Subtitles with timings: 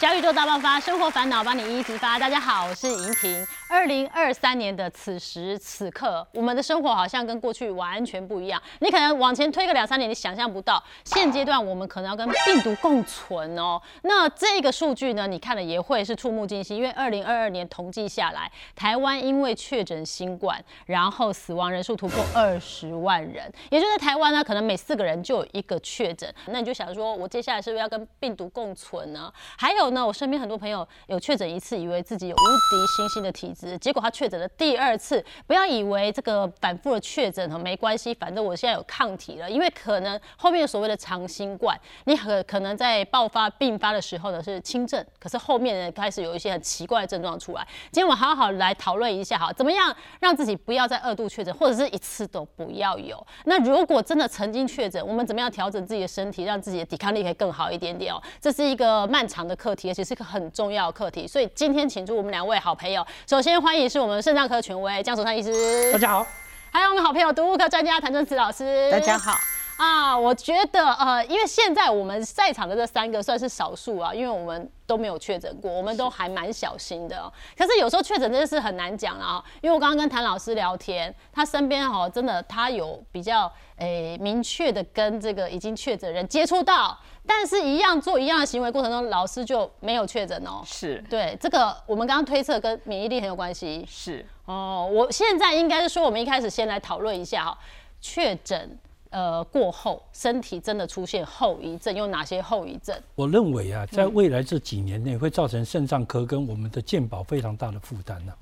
[0.00, 2.18] 小宇宙大爆发，生活烦恼帮你一一发。
[2.18, 3.46] 大家好，我是莹婷。
[3.70, 8.62] 二零二三年的此时此刻，我们的生活好像跟过去完全不一样。
[8.80, 13.80] 你可能往前推个两三年，你想象不到，现阶段我们可能要跟病毒共存哦。
[14.02, 26.32] 那这个数据呢，你看了也会是触目惊心，因为二零二二年统计下来，台湾因为确诊新冠，然后死亡人数突破二十万人，也就是台湾呢，可能每四个人就有一个确诊。
[26.46, 29.32] 那你就想说，我接下来是不是要跟病毒共存呢？
[29.56, 35.24] 还有呢，我身边很多朋友有确诊一次，以为自己有无敌星星的体结果他确诊了第二次。
[35.46, 47.66] 不要以为这个反复的确诊哈没关系，反正我现在有抗体了，因为可能后面所谓的长新冠，你可可能在爆发并发的时候呢是轻症，可是后面呢开始有一些很奇怪的症状出来。
[47.92, 53.24] 今天我好好来讨论一下哈，怎么样让自己不要再二度确诊，或者是一次都不要有。
[53.44, 58.22] 那如果真的曾经确诊，我们怎么样调整自己的身体，让自己的抵抗力可以更好一点点哦？
[58.40, 61.26] 这是一个漫长的课题，而且是个很重要的课题。
[61.26, 66.26] 所以今天请出我们两位好朋友，首欢迎是我们肾脏科权威江守山医师，大家好，
[66.72, 69.38] 还有我们好朋友毒物科专家谭正慈老师，大家好。
[69.76, 77.30] 啊，我觉得呃，因为现在我们在场的这三个算是少数啊，因为我们都没有确诊过，我们都还蛮小心的。
[77.58, 90.62] 可是有时候确诊这件事很难讲啊，因为我刚刚跟谭老师聊天，他身边哈真的他有比较诶明确的跟这个已经确诊人接触到，但是一样做一样的行为过程中，老师就没有确诊哦。
[90.64, 93.84] 是对这个我们刚刚推测跟免疫力很有关系。
[93.88, 97.58] 是哦，我现在应该是说，我们一开始先来讨论一下哈，
[98.00, 98.78] 确诊。
[99.14, 102.92] 呃，过后身体真的出现后遗症，有哪些后遗症？
[103.14, 108.32] 我认为啊，在未来这几年内会造成肾脏科跟我们的健保非常大的负担呢。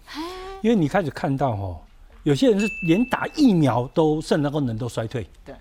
[0.62, 1.78] 因为你开始看到哦，
[2.22, 5.28] 有些人是连打疫苗都肾脏功能都衰退。
[5.44, 5.54] 对。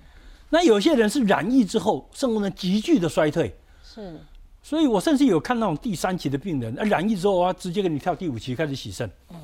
[0.49, 3.53] 那有些人是染疫之后肾功能急剧的衰退。
[3.83, 4.17] 是。
[4.63, 9.11] 所以我甚至有看那种第三期的病人，啊，染疫之后啊，直接给你跳第五期开始洗肾。
[9.29, 9.35] 嗯。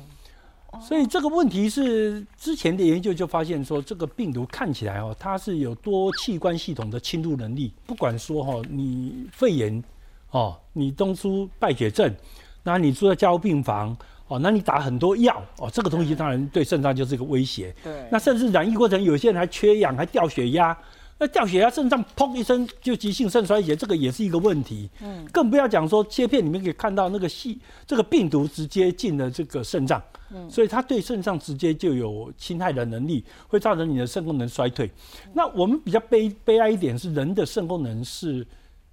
[0.80, 7.72] 所以这个问题是之前的研究就发现说，这个病毒看起来哦，它是有多器官系统的侵入能力。
[7.86, 9.82] 不管说哈，你肺炎
[10.30, 12.14] 哦，你东出败血症，
[12.62, 17.74] 那你住在加护病房哦，那你打很多药哦，这个东西当然对肾脏就是一个威胁。
[17.82, 18.06] 对。
[18.12, 20.76] 那甚至染疫过程，有些人还缺氧，还掉血压。
[21.18, 24.88] 那掉血压，肾脏砰一声就急性肾衰竭，这个也是一个问题。
[25.02, 25.26] 嗯。
[25.32, 30.02] 更不要讲说切片里面可以看到那个细，这个病毒直接进了这个肾脏。
[30.50, 34.90] 所以它对肾脏直接就有侵害的能力，会造成你的肾功能衰退。
[35.32, 38.46] 那我们比较悲悲哀一点是，人的肾功能是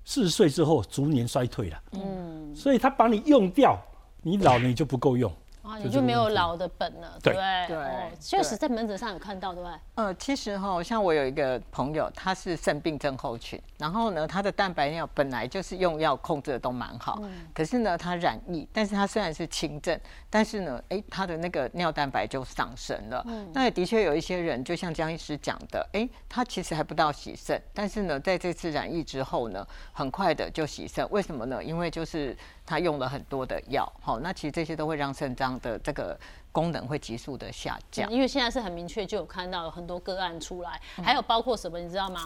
[0.06, 1.78] 四十岁之后逐年衰退了。
[1.92, 3.78] 嗯，所以它把你用掉，
[4.22, 5.30] 你老了你就不够用。
[5.68, 7.34] 啊，你就没有老的本了，对。
[7.68, 9.80] 对，确实在门诊上有看到，对不对？
[9.96, 17.22] 呃，其实哈，像我有一个朋友，他是肾病症候群，然后呢，他的蛋白尿本来就是用药控制的都蛮好，
[17.54, 20.00] 可是呢，他染疫，但是他虽然是轻症，
[20.30, 23.24] 但是呢，哎，他的那个尿蛋白就上升了。
[23.28, 23.50] 嗯。
[23.54, 31.64] 那也的确有一些人，就像江医师讲的，哎，他其实还不到洗肾，但是呢，在这次染疫之后呢，很快的就洗肾，为什么呢？
[31.64, 35.56] 因为就是他用了很多的药，好，那其实这些都会让肾脏。
[35.66, 36.18] 的这个
[36.52, 42.22] 功能会急速的下降，因为现在是很明确，就有看到有很多个案出来，还有包括什么，你知道吗？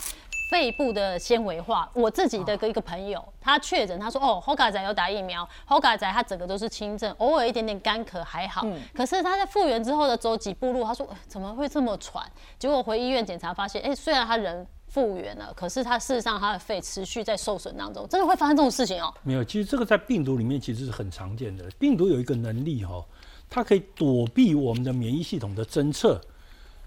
[0.52, 1.88] 肺部的纤维化。
[1.94, 12.26] 我自己的一个朋友，他确诊，他说哦，Hoga 仔有打疫苗，Hoga 仔他整个都是轻症，偶尔一点点干咳还好，可是他在复原之后的走几步路，他说怎么会这么喘？
[12.58, 19.14] 结果回医院检查发现，哎，虽然他人复原了，可是他事实上他的肺持续在受损当中，真的会发生这种事情哦？
[19.24, 23.06] 没有，其实这个在病毒里面其实是很常见的，病毒有一个能力哈。
[23.52, 26.22] 它可以躲避我们的免疫系统的侦测，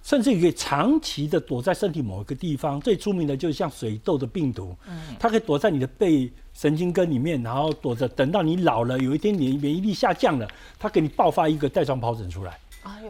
[0.00, 2.80] 甚至于可以长期的躲在身体某一个地方。
[2.80, 4.72] 最出名的就是像水痘的病毒，
[5.18, 10.48] 它可以躲在你的背神经根里面，然后躲着，等到你老了，有一天你免疫力下降了，
[10.78, 12.56] 它给你爆发一个带状疱疹出来。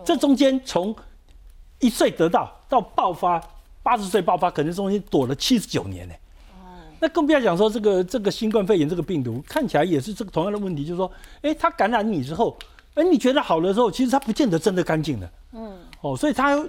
[0.02, 0.96] 这中间从
[1.80, 3.38] 一岁得到到爆发，
[3.82, 6.14] 八十岁爆发，可能中间躲了七十九年呢。
[7.00, 11.10] 那更不要讲说这个这个新冠肺炎这个病毒，看起来也是这个同样的问题，就是说，
[11.42, 12.56] 哎，它感染你之后。
[12.94, 15.32] 哎，你觉得好了之后，其实它不见得真的干净了。
[15.52, 16.62] 嗯，哦，所以它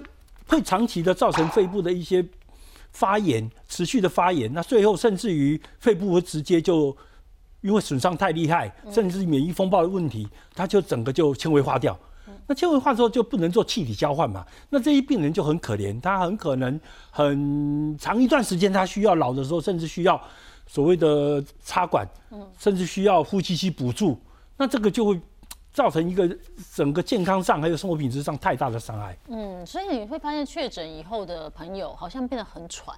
[0.46, 2.24] 会长期的造成肺部的一些
[2.92, 4.50] 发炎，持续的发炎。
[4.54, 6.96] 那最后甚至于肺部会直接就
[7.60, 11.94] 因为损伤太厉害，甚至免疫风暴的问题，它就整个就纤维化掉。
[12.46, 14.46] 那纤维化之后就不能做气体交换嘛？
[14.70, 16.80] 那这些病人就很可怜，他很可能
[17.10, 20.20] 很长一段时间，他需要老的时候，甚至需要
[20.66, 22.06] 所谓的插管，
[22.58, 24.20] 甚至需要呼吸机补助。
[24.56, 25.20] 那这个就会。
[25.74, 26.38] 造成一个
[26.72, 29.18] 整个健康上还有生活品质上太大的伤害。
[29.26, 32.96] 嗯，所以你会发现确诊以后的朋友好像变得很喘，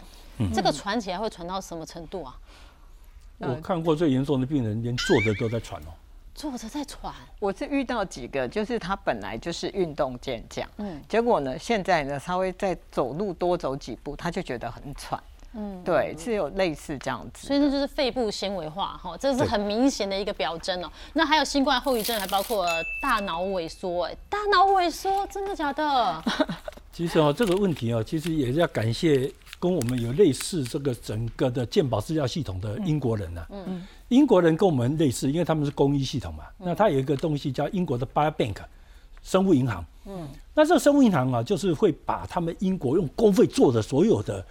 [0.53, 2.37] 这个喘起来会喘到什么程度啊？
[3.39, 5.91] 我看过最严重的病人，连坐着都在喘哦。
[6.37, 7.11] 坐着在喘，
[7.41, 15.19] 我是遇到几个，就是他本来就是运动健将，嗯，结果呢，现在呢稍微再走路多走几步，他就觉得很喘，
[15.55, 20.93] 嗯，对，是有类似这样子，所以那就是肺部纤维化哈，这是很明显的一个表征哦。
[21.15, 22.67] 那还有新冠后遗症，还包括
[23.01, 26.23] 大脑萎缩，哎，大脑萎缩，真的假的？
[26.93, 33.87] 其实哦，这个问题哦，其实也是要感谢跟我们有类似这个整个的健保资料系统的英国人呢，嗯嗯。
[34.09, 36.45] 英国人跟我们类似，因为他们是公益系统嘛。
[36.59, 38.57] 那他有一个东西叫英国的 Biobank，
[39.23, 39.85] 生物银行。
[40.05, 44.45] 嗯，那这个生物银行啊，就是会把他们英国用公费做的所有的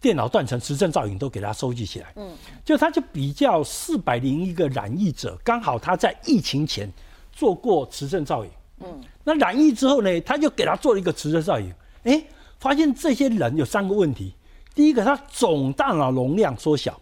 [0.00, 2.12] 电脑断层、磁振造影都给他收集起来。
[2.16, 2.32] 嗯，
[2.64, 6.90] 就他就比较四百零一个染疫者，刚好他在疫情前
[7.30, 8.50] 做过磁振造影。
[8.80, 11.70] 嗯，那染疫之后呢，他就给他做了一个磁振造影。
[12.04, 12.24] 哎，
[12.58, 14.34] 发现这些人有三个问题：
[14.74, 17.00] 第一个，他总大脑容量缩小。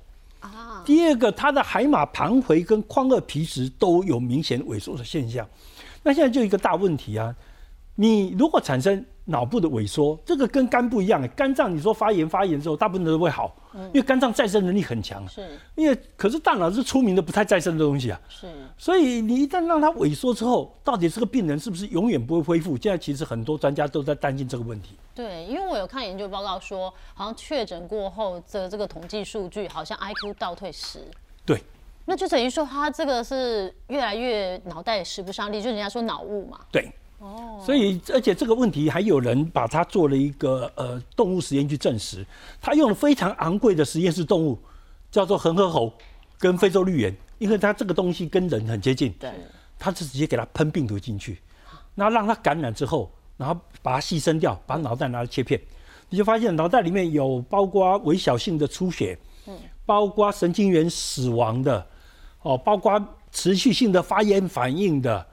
[0.85, 5.49] 第二个，他的海马盘回跟眶二皮质都有明显萎缩的现象。
[6.03, 7.35] 那现在就一个大问题啊，
[7.97, 11.29] 你如果产生脑部的萎缩，这个跟肝不一样。
[11.37, 13.55] 肝脏你说发炎发炎之后，大部分都会好，
[13.93, 15.27] 因为肝脏再生能力很强。
[15.29, 18.21] 是，因为可是大脑是出名的不太再生的东西啊。
[18.29, 18.47] 是，
[18.79, 22.77] 所以你一旦让它萎缩之后，到底这个病人是不是永远不会恢复？
[22.81, 24.97] 现在其实很多专家都在担心这个问题。
[25.13, 31.01] 对，因为我有看研究报告说，好像确诊过后的这个统计数据，好像 IQ 倒退十。
[31.45, 31.61] 对，
[32.05, 36.61] 那就等于说他这个是越来越脑袋使不上力，就人家说脑雾嘛。
[36.71, 36.93] 对。
[37.19, 42.25] 哦，所以而且这个问题还有人把它做了一个呃动物实验去证实，
[42.61, 44.59] 他用了非常昂贵的实验室动物，
[45.11, 45.91] 叫做恒河猴
[46.39, 49.31] 跟非洲绿猿，因为它这个东西跟人很接近，对，
[49.79, 51.39] 他是直接给它喷病毒进去，
[51.95, 55.59] 那让它感染之后，然后把它牺牲掉，把脑袋拿来切片，
[56.11, 61.87] 你就发现脑袋里面有包括微小性的出血，嗯，包括神经元死亡的，
[62.43, 63.03] 哦，包括
[63.33, 65.27] 持续性的发炎反应的。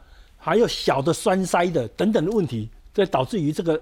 [0.44, 3.82] 还有小的栓塞的等等的问题，这导致于这个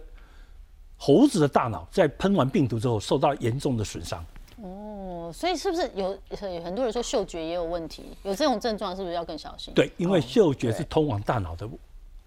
[0.96, 4.24] 猴子的大脑在喷完病毒之后受到严重的损伤。
[4.58, 6.16] 哦，所以是不是有
[6.64, 8.04] 很多人说嗅觉也有问题？
[8.22, 9.74] 有这种症状是不是要更小心？
[9.74, 11.68] 对，因为嗅觉是通往大脑的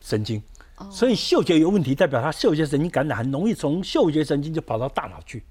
[0.01, 0.43] 神经，
[0.91, 5.45] 所以嗅觉有问题，代表他嗅觉神经感染，很容易从嗅觉神经就跑到大脑去。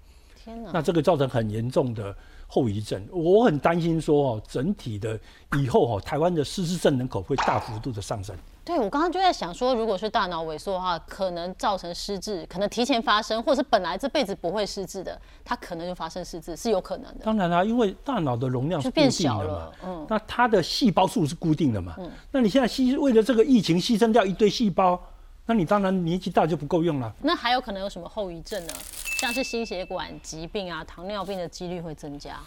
[0.44, 0.72] 天哪！
[0.74, 2.14] 那这个造成很严重的
[2.48, 3.02] 后遗症。
[3.10, 5.18] 我很担心说哦，整体的
[5.58, 8.36] 以后哦，台湾的失智症人口会大幅度的上升。
[8.66, 17.26] 对，我刚刚就在想说，如果是大脑萎缩的话，可能造成失智，可能提前发生，或者是本来这辈子不会失智的，它可能就发生失智，是有可能的。
[17.26, 24.98] 当然啦，因为大脑的容量是变小了，嗯，那它的细胞数是固定的嘛，嗯，那你现在牺为了这个疫情牺牲掉一堆细胞，
[25.46, 27.14] 那你当然年纪大就不够用了。
[27.22, 28.74] 那还有可能有什么后遗症呢？
[29.20, 32.40] 像是心血管疾病啊、糖尿病的几率会增加。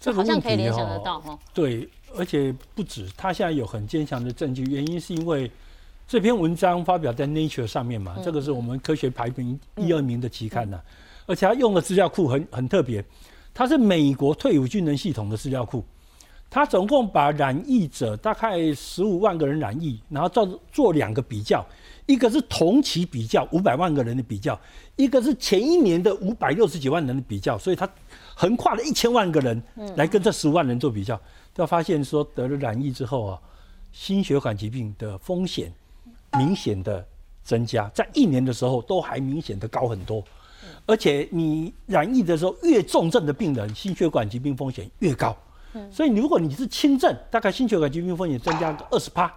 [0.00, 1.38] 这好像可以联想得到哈。
[1.52, 5.50] 对，而且不止，他现在有很坚强的证据，原因是因为
[6.06, 10.80] 这篇文章发表在 Nature 上面嘛，这个是我们科学排名一二名的期刊呢，
[11.26, 13.04] 而且他用的资料库很很特别，
[13.52, 15.84] 它是美国退伍军人系统的资料库，
[16.48, 21.66] 他总共把染疫者大概十五万个人染疫，然后做做两个比较，
[22.08, 24.60] 一个是同期比较五百万个人的比较，
[24.96, 27.88] 一个是前一年的五百六十几万人的比较，所以他。
[28.40, 29.60] 横跨了一千万个人
[29.96, 31.20] 来跟这十五万人做比较，
[31.52, 33.40] 都发现说得了染疫之后啊，
[33.90, 35.72] 心血管疾病的风险
[36.34, 37.04] 明显的
[37.42, 40.22] 增加，在一年的时候都还明显的高很多，
[40.86, 45.36] 而且你染疫的时候越重症的病人，心血管疾病风险越高。
[45.90, 49.34] 所以如果你是轻症，大概心血管疾病风险增加个二十八。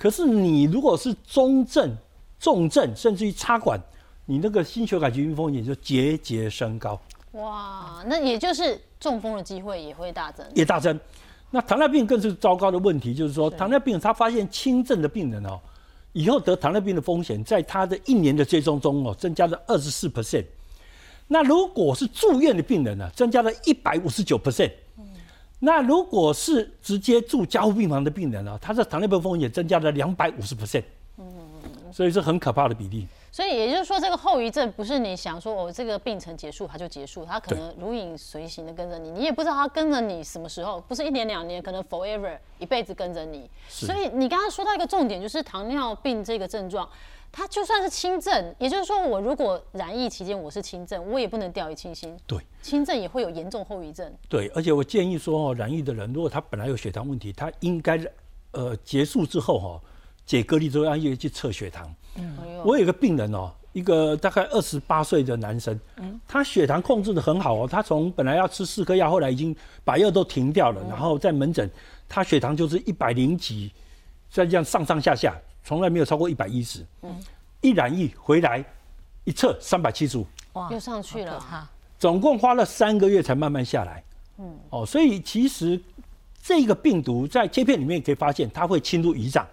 [0.00, 1.94] 可是你如果是中症、
[2.38, 3.78] 重症，甚至于插管，
[4.24, 6.98] 你那个心血管疾病风险就节节升高。
[7.32, 10.98] 哇，那也就是中风的机会也会大增，也大增。
[11.50, 15.60] 那糖尿病更是糟糕的问题，就是说糖尿病他发现轻症的病人哦，
[16.14, 20.46] 以后得糖尿病的风险在他的一年的追踪中哦，增加了二十四 percent。
[21.28, 24.72] 那如果是住院的病人呢，增加了一百五十九 percent。
[25.62, 30.82] 那如果是直接住加护病房的病人呢，他的糖尿病风险增加了两百五十 percent。
[31.18, 31.24] 嗯，
[31.92, 33.06] 所以是很可怕的比例。
[33.32, 43.48] 所以也就是说，这个后遗症不是你想说哦这个病程结束它就结束，它可能如影随形的跟着你，你也不知道它跟着你什么时候，不是一年两年，可能 forever 一辈子跟着你。
[43.68, 46.88] 所以你刚刚说到一个重点，就是糖尿病这个症状，
[47.32, 52.16] 它就算是轻症，也就是说我如果染疫期间我是轻症，我也不能掉以轻心。
[52.26, 54.12] 对，轻症也会有严重后遗症。
[54.28, 57.98] 对，而且我建议说哦，染疫的人如果他本来有血糖问题，他应该
[58.52, 59.80] 呃结束之后哈。
[60.26, 61.92] 解隔离之后，要去测血糖。
[62.14, 65.76] 嗯，我有个病人哦，一个大概二十八岁的男生，
[66.28, 71.68] 他血糖控制的很好哦，他从本来要吃四颗药，后来已经把药都停掉了，然后在门诊，
[72.08, 73.72] 他血糖就是一百零几，
[74.30, 76.86] 再这样上上下下，从来没有超过一百一十。
[77.02, 77.14] 嗯
[77.62, 78.64] 一染疫回来
[79.24, 84.02] 一测三百七十五，哇又上去了哈总共花了三个月才慢慢下来。
[84.38, 85.78] 嗯，哦，所以其实
[86.42, 89.46] 这个病毒在切片里面可以发现，它会侵入胰脏，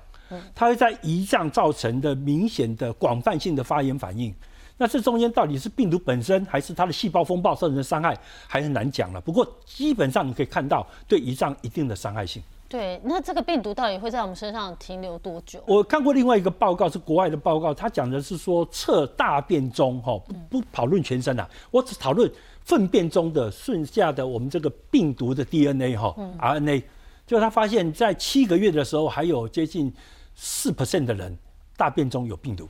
[0.55, 4.33] 它会在胰脏造成的明显的广泛性的发炎反应。
[4.77, 9.19] 那这中间到底是病毒本身，还是它的细胞风暴造成的伤害，还很难讲了。
[9.19, 12.41] 不过基本上你可以看到对胰脏一定的伤害性。
[12.69, 15.63] 对，那这个病毒到底会在我们身上停留多久？
[15.65, 22.29] 我看过另外一个报告，是国外的报告，他讲的是说测大便中哈，不不讨论全身啊，我只讨论
[22.63, 26.83] 粪便中的剩下的我们这个病毒的 DNA 哈、RNA，
[27.25, 29.93] 就他发现，在七个月的时候，还有接近
[30.36, 31.38] 四 percent 的人
[31.77, 32.67] 大便中有病毒。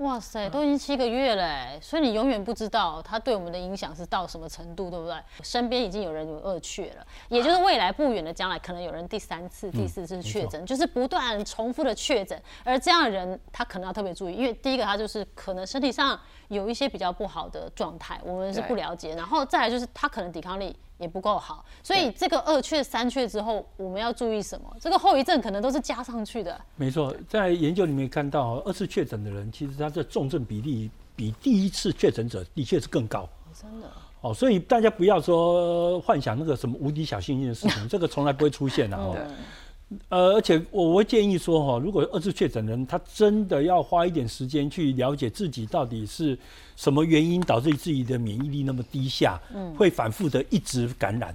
[0.00, 5.14] 哇塞，都已经七个月了哎，所以你永远不知道它对我们的影响是到什么程度，对不对？
[5.42, 12.40] 身边已经有人有二确了，也就是未来不远的将来，可能有人第三次、第四次确诊，就是不断重复的确诊。
[12.64, 16.18] 而这样的人，他可能要特别注意，因为第一个他就是可能身体上
[16.50, 20.76] 有一些比较不好的状态，我们是不了解，然后再来就是他可能抵抗力。
[21.00, 24.70] 也不够好，所以这个二确、三确之后，我们要注意什么？
[24.78, 26.60] 这个后遗症可能都是加上去的。
[26.76, 33.26] 没错，在研究里面看到，二次确诊的人，其实他的重症比例比第一次确诊者的确是更高。
[33.58, 33.88] 真的。
[34.20, 39.16] 哦，所以大家不要说幻想那个什么无敌小幸运的事情， 这个从来不会出现的哦。
[40.08, 46.38] 呃，而且我会建议说哈，如果二次确诊人，他真的要花一点时间去了解自己到底是
[46.76, 51.34] 什么原因导致自己的免疫力那么低下，嗯，会反复的一直感染。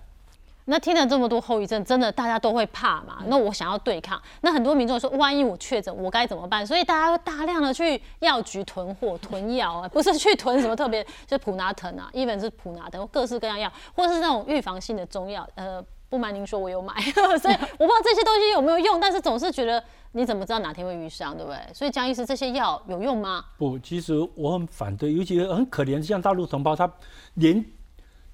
[0.67, 3.21] 那听了这么多后遗症，真的大家都会怕嘛？
[3.27, 6.65] 那我想要对抗，那很多民众说，万一我确诊，我该怎么办？
[6.65, 15.83] 所以大家会大量的去药局囤货、囤药啊，不是去囤什么特别，就是普拿疼啊，一本是普拿疼，各式各样药，或是那种预防性的中药，呃。
[16.15, 21.59] 不瞒您说，我有买， 所以我不知道这些东西有没有用，但是总是觉得你怎么知道哪天会遇上，对不对？
[21.73, 23.43] 所以江医师，这些药有用吗？
[23.57, 26.89] 不，其实我很反对，尤其很可怜，像大陆同胞，他
[27.33, 27.63] 连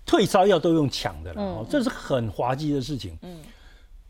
[0.06, 3.18] 退烧药都用抢的了，哦，这是很滑稽的事情。
[3.24, 3.40] 嗯，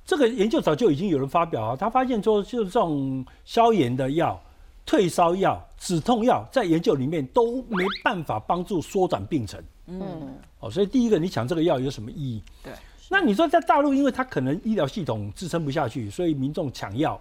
[0.05, 4.37] 这个研究早就已经有人发表啊，他发现说，就是这种消炎的药、
[4.85, 9.63] 退烧药、止痛药，在研究里面都没办法帮助缩短病程。
[9.87, 12.43] 嗯，哦，所以第一个，你抢这个药有什么意义？
[12.63, 12.73] 对。
[13.13, 17.19] 那你说在大陆，因为它可能医疗系统支撑不下去，所以民众抢药。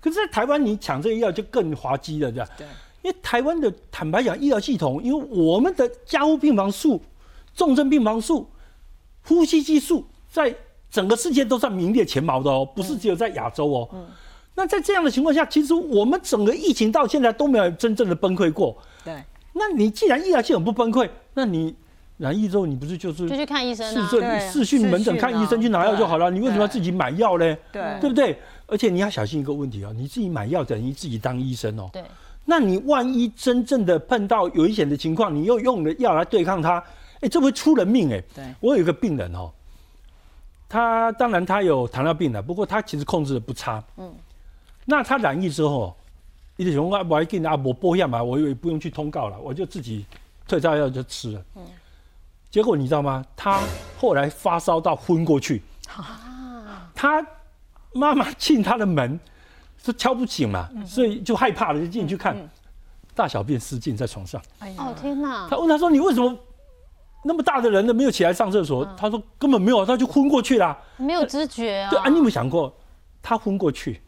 [0.00, 2.48] 可是，在台湾你抢这个药就更滑稽了，对吧？
[2.56, 2.66] 对。
[3.02, 7.02] 因为台湾的坦白讲，医疗系统，因为我们的加护病房数、
[7.56, 8.48] 重症病房数、
[9.24, 10.54] 呼吸机数，在
[10.88, 13.88] 整个世界都算名列前茅的哦，不是只有在亚洲哦。
[13.92, 14.06] 嗯。
[14.54, 18.78] 那在这样的情况下，其实我们整个疫情到现在都没有真正的崩溃过。
[19.04, 19.20] 对。
[19.54, 21.74] 那你既然医疗系统不崩溃，那你？
[22.22, 24.38] 染疫之后，你不是就是就去看医生啊？
[24.38, 26.30] 视视讯门诊看医生去拿药就好了。
[26.30, 27.56] 你为什么要自己买药呢？
[27.72, 28.38] 对，对不对？
[28.68, 31.90] 而且你要小心一个问题哦，你自己买药等于自己当医生哦。
[31.92, 32.00] 对。
[32.44, 36.82] 那你万一真正的碰到危险的情况，你又用了药来对抗它，
[37.20, 38.22] 哎，这会出人命哎。
[38.32, 38.44] 对。
[38.60, 39.50] 我有一个病人哦，
[40.68, 43.82] 他当然他有糖尿病的，不过他其实控制的不差。
[43.96, 44.14] 嗯。
[44.84, 45.92] 那他染疫之后，
[46.56, 50.06] 一直说啊，我还给你阿伯播下嘛，我以为不用去通告了，我就自己
[50.46, 51.44] 退烧药就吃了。
[51.56, 51.62] 嗯。
[52.52, 53.24] 结果你知道吗？
[53.34, 53.62] 他
[53.98, 55.62] 后来发烧到昏过去。
[56.94, 57.26] 他
[57.94, 59.18] 妈妈进他的门
[59.82, 62.36] 是敲不醒嘛，所以就害怕了，就进去看，
[63.14, 64.38] 大小便失禁在床上。
[64.76, 65.48] 哦天哪！
[65.48, 66.36] 他问他说：“你为什么
[67.24, 72.70] 那么大的人都没有起来上厕所？”他说：“根本没有，他就昏过去了，没有知觉啊。”对啊，你有没有想过，
[73.22, 74.02] 他昏过去，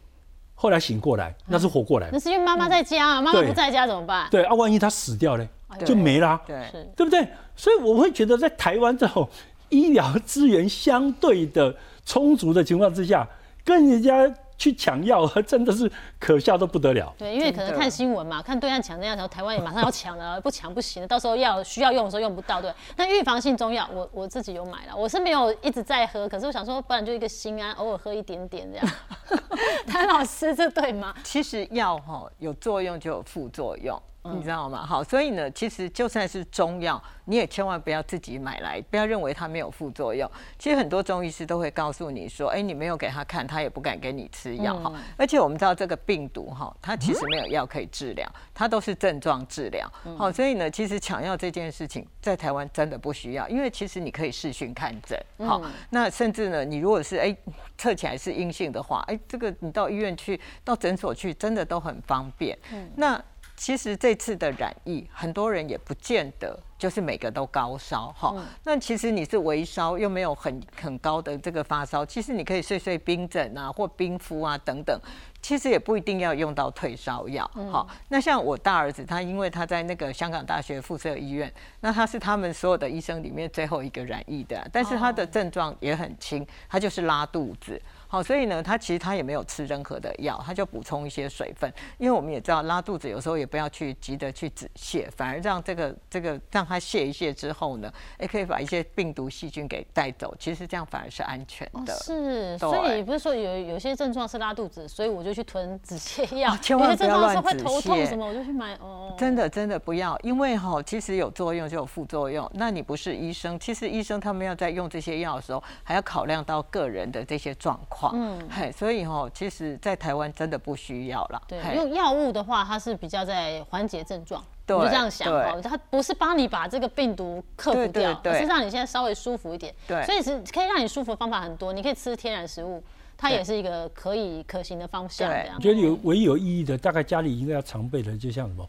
[0.53, 2.09] 后来醒过来，那是活过来。
[2.13, 4.27] 那是因为妈妈在家啊，妈妈不在家怎么办？
[4.29, 5.47] 对啊，万一他死掉呢？
[5.85, 7.27] 就没啦，对，对不对？
[7.55, 9.27] 所以我会觉得，在台湾这种
[9.69, 13.27] 医疗资源相对的充足的情况之下，
[13.63, 17.13] 跟人家去抢药，真的是可笑的不得了。
[17.17, 22.61] 对，因为可能看新闻嘛，看对岸抢那样，然后台湾也马上要抢了，不抢不行了，到时候要需要用的时候用不到。
[22.61, 28.87] 对，那预防性中药，我我自己有买了，我是没有一直在喝，可是我想说，不然就一个心安，偶尔喝一点点这样。
[29.87, 31.13] 谭老师，这对吗？
[31.23, 34.01] 其实药哈有作用就有副作用。
[34.33, 34.85] 你知道吗？
[34.85, 40.29] 好，所以呢，其实就算是中药，你也千万不要自己买来，不要认为它没有副作用。
[40.57, 44.91] 其实很多中医师都会告诉你说，哎，你没有给他看，他也不敢给你吃药哈。
[45.17, 49.87] 而且我们知道这个病毒哈，它其实没有药可以治疗，它都是症状治疗。
[50.17, 55.19] 好，所以呢，其实抢药这件事情在台湾真的不需要，因为其实你可以视讯看诊。
[55.47, 57.35] 好，那甚至呢，你如果是哎
[57.77, 62.57] 测起来是阴性的话，哎，这个你到医院去，到诊所去，真的都很方便。
[62.95, 63.21] 那
[63.55, 68.35] 其实这次的染疫，很多人也不见得就是每个都高烧哈。
[68.63, 74.99] 那其实你是微烧又没有很很高的这个发烧，其实你可以睡睡冰枕啊，或冰敷啊等等。
[75.41, 77.87] 其实也不一定要用到退烧药，好。
[78.09, 87.79] 那像我大儿子，他因为他在那个香港大学附设医院，那他是他们所有的医生里面最后一个染疫的，但是他的症状也很轻，他就是拉肚子。
[88.15, 91.69] 好，所以呢，他其实他也没有吃任何的药，他就补充一些水分。
[91.97, 100.33] 因为我们也知道拉肚子有时候也不要去急着去止泻，反而让这个这个让他泻一泻之后呢，也可以把一些病毒细菌给带走。
[100.39, 101.93] 其实这样反而是安全的。
[101.95, 106.55] 是，所以不是说有有些症状是拉肚子，所以我就去吞止泻药。
[106.61, 108.07] 千万不要乱止泻。
[108.07, 109.13] 什么我就去买哦。
[109.17, 112.49] 真的真的不要，因为哈，其实有作用就有副作用。
[112.53, 118.04] 那你不是医生，其实医生他们要在用这些药的时候，还要考量到个人的这些状况。
[118.13, 121.41] 嗯，嘿，所以哈，其实，在台湾真的不需要了。
[121.47, 125.61] 对，用药物的话，它是比较在缓解症状，对就这样想哦。
[125.61, 129.73] 它不是帮你把这个病毒克服掉，而是让你现在稍微舒服一点。
[129.87, 132.83] 对，所以是可以让你舒服的方法很多，你可以吃天然食物，
[133.17, 135.29] 它也是一个可以可行的方向。
[135.29, 138.67] 我觉得有唯一有意义的，大概家里应该要常备的，就像什么。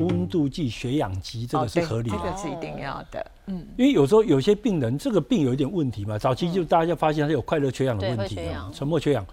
[0.00, 3.24] 温度计、血氧机，这个是合理的，这个是一定要的。
[3.46, 9.24] 嗯，因为有时候有些病人这个病有一点问题嘛，早期就大家发现他有快乐缺氧的问题啊，沉默缺氧。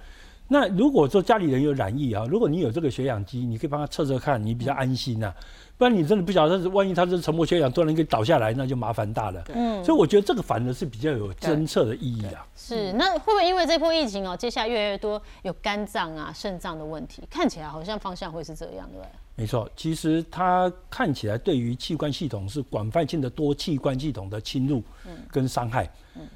[0.48, 5.34] 那如果说家里人有染疫啊，如果你有这个血氧机，你可以帮他测测看，你比较安心呐。
[5.78, 9.44] 不然你真的不晓得，万一他是沉默缺氧，突然给倒下来，那就麻烦大了。
[9.54, 12.46] 嗯，所以我觉得这个反而是比较有侦测的意义啊。
[12.56, 17.24] 是，那会不会因为这波疫情哦，接下来越来越多有肝脏啊、肾脏的问题？
[17.30, 19.10] 看起来好像方向会是这样，对不对？
[19.36, 24.84] 没错，其实它看起来对于器官系统是广泛性的多器官系统的侵入
[25.32, 25.90] 跟伤害，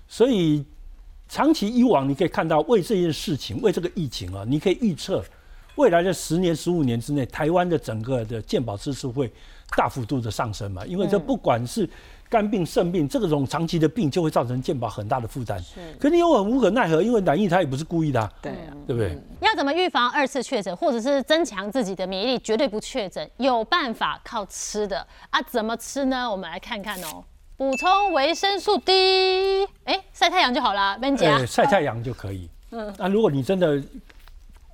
[0.07, 0.65] 所以
[1.29, 5.23] 长期以往你可以看到，为这件事情，为这个疫情啊，你可以预测
[5.75, 9.31] 未来的十年、十五年之内，台湾的整个的健保支出会
[9.75, 11.87] 大幅度的上升嘛，因为这不管是。
[12.29, 15.57] 肝病、肾病这种长期的病就会造成健保很大的负担。
[15.61, 18.31] 是，可你又很无可奈何，因为染疫他也不是故意的。
[18.41, 18.51] 对，
[18.85, 19.17] 对不对？
[19.39, 23.29] 要怎么预防二次确诊，或者是增强自己的免疫力，绝对不确诊？
[23.37, 25.41] 有办法靠吃的啊？
[25.43, 26.29] 怎么吃呢？
[26.29, 27.23] 我们来看看哦。
[27.55, 31.47] 补充维生素 D，哎，晒太阳就好了，边讲。
[31.47, 32.49] 晒太阳就可以。
[32.71, 32.93] 嗯。
[32.97, 33.81] 那如果你真的。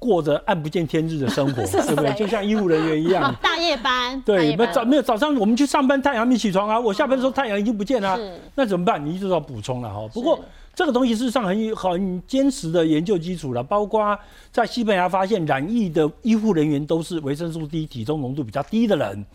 [0.04, 2.14] 过着暗不见天日的生活， 对不对？
[2.16, 4.22] 就像医务人员一样， 大夜班。
[4.24, 6.78] 对，没早没有早上我们去上班，太阳没起床啊。
[6.78, 8.20] 我下班的时候太阳已经不见了，
[8.56, 9.04] 那怎么办？
[9.06, 10.06] 你就要补充了哈。
[10.14, 10.38] 不过
[10.76, 14.18] 这个东西事实上很很坚实的研究基础了，包括
[14.52, 19.26] 在西班牙发现染疫的医护人员都是维生素 D 体重浓度比较低的人。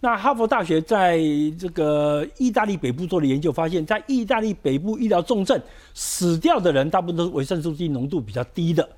[0.00, 1.18] 那哈佛大学在
[1.58, 5.60] 这个意大利北部做的研究发现，在意大利北部医疗重症
[5.94, 8.88] 死掉的人，大部分都是维生素 D 浓度比较低的。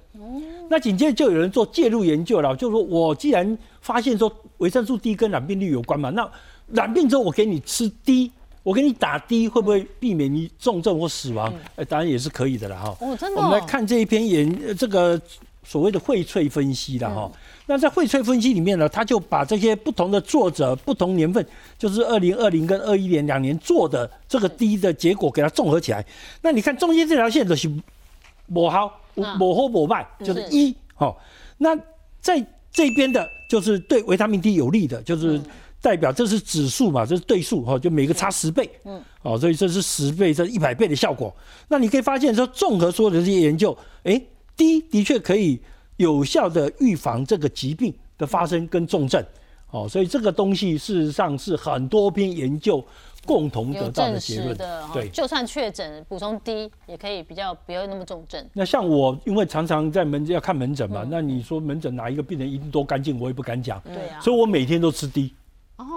[0.69, 6.31] 那紧接着就有人做介入研究了，就是说我既然发现说维生素 D 跟染病率有关嘛，那
[6.69, 8.31] 染病之后我给你吃 D，
[8.63, 11.53] 我给你打 D，会不会避免你重症或死亡？
[11.77, 12.97] 哎，当然也是可以的了哈。
[13.01, 13.41] 哦，真的。
[13.41, 15.21] 我们来看这一篇研这个
[15.65, 17.31] 所谓的荟萃分析的哈。
[17.67, 21.45] 那在荟萃分析里面呢，他就把这些不同的作者、不同年份，
[21.77, 26.05] 就是二零二零跟二一年两年做的这个 D 的结果给它综合起来。
[26.41, 27.71] 那你看中间这条线的是
[28.47, 29.01] 某好。
[29.15, 31.21] 某好某脉就是一，好，
[31.59, 31.77] 那
[32.21, 35.41] 在这边的，就是对维他命 D 有利的，就是
[35.81, 41.35] 代表这是指数嘛，这是对数，哈，就每个差十倍，嗯，哦，所以这是十倍，这一百倍的效果。
[41.69, 44.21] 那你可以发现说，综合所有的这些研究，哎
[44.57, 45.61] ，D 的确可以
[45.97, 49.23] 有效的预防这个疾病的发生跟重症，
[49.71, 52.85] 哦，所以这个东西事实上是很多篇研究。
[53.25, 54.57] 共同得到的结论，
[54.93, 58.45] 对，就算确诊补充低也可以比较不要那么重症。
[58.53, 65.35] 那像我，因为常常在门要看门诊嘛，那你说门诊哪一个病人一定多干净，我也不敢讲，对啊，所以我每天都吃低。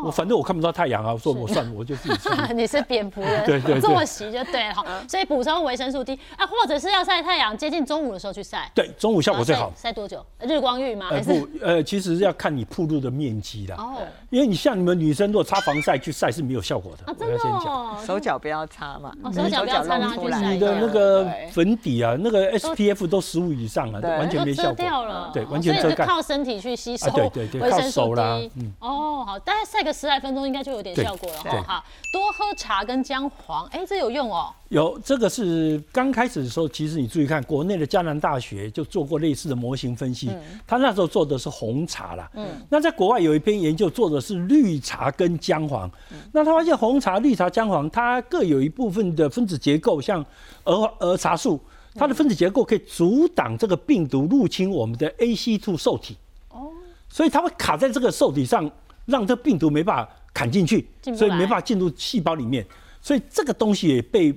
[0.04, 2.30] 我反正我看不到太阳啊，说我算了，我就自己吃。
[2.54, 4.76] 你是蝙蝠人， 对对作息就对了。
[5.08, 8.72] 所以补充维生素 D 啊，或者是要晒太阳，接近中午的时候去晒。
[8.74, 9.72] 对，中午效果最好。
[9.76, 10.26] 晒多久？
[10.40, 11.10] 日光浴吗？
[11.10, 11.48] 还是不？
[11.62, 13.76] 呃，其实要看你铺路的面积的。
[13.76, 13.98] 哦。
[14.32, 17.12] 因为你像你们女生，如果擦防晒去晒是没有效果的。
[17.12, 17.96] 啊，真的哦。
[18.06, 19.14] 手脚不要擦嘛。
[19.32, 24.74] 手脚不要擦，让它你的那个粉底啊，那个 SPF 都十五以上了，完全没效果。
[24.74, 25.30] 掉了。
[25.34, 26.06] 对，完全遮盖。
[26.06, 27.12] 靠身体去吸收。
[27.12, 28.42] 对对对，靠手啦。
[28.56, 28.74] 嗯。
[28.80, 30.66] 哦，好，大概晒个十来分钟应该。
[30.66, 34.52] 就有点效果了哈，好多喝茶跟姜黄，哎，这有用哦。
[34.70, 40.32] 有这个是刚开始的时候，其实你注意看，国内的江南大学就做过类似的模型分析，
[40.66, 42.28] 他那时候做的是红茶啦。
[42.34, 45.88] 嗯，那在国外有一篇研究做的是绿茶跟姜黄，
[46.32, 50.26] 那他发现红茶、绿茶、姜黄它各有一部分的分子结构，像
[50.64, 51.60] 儿儿茶素，
[51.94, 56.18] 它的分子结构可以阻挡这个病毒入侵我们的 AC2 受体。
[56.50, 56.72] 哦，
[57.08, 58.68] 所以它会卡在这个受体上。
[59.06, 62.66] 让这病毒没办法砍进去，所以没办法进入细胞里面。
[63.02, 64.34] 所以这个东西也被